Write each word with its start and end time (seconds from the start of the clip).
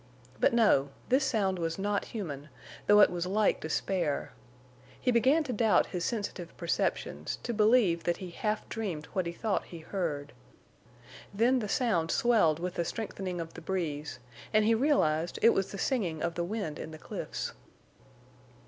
But 0.39 0.51
no! 0.51 0.89
This 1.09 1.23
sound 1.23 1.59
was 1.59 1.77
not 1.77 2.05
human, 2.05 2.49
though 2.87 3.01
it 3.01 3.11
was 3.11 3.27
like 3.27 3.61
despair. 3.61 4.31
He 4.99 5.11
began 5.11 5.43
to 5.43 5.53
doubt 5.53 5.85
his 5.93 6.03
sensitive 6.03 6.57
perceptions, 6.57 7.37
to 7.43 7.53
believe 7.53 8.03
that 8.05 8.17
he 8.17 8.31
half 8.31 8.67
dreamed 8.67 9.05
what 9.13 9.27
he 9.27 9.31
thought 9.31 9.65
he 9.65 9.77
heard. 9.77 10.33
Then 11.31 11.59
the 11.59 11.69
sound 11.69 12.09
swelled 12.09 12.57
with 12.57 12.73
the 12.73 12.83
strengthening 12.83 13.39
of 13.39 13.53
the 13.53 13.61
breeze, 13.61 14.17
and 14.51 14.65
he 14.65 14.73
realized 14.73 15.37
it 15.43 15.51
was 15.53 15.69
the 15.71 15.77
singing 15.77 16.23
of 16.23 16.33
the 16.33 16.43
wind 16.43 16.79
in 16.79 16.89
the 16.89 16.97
cliffs. 16.97 17.53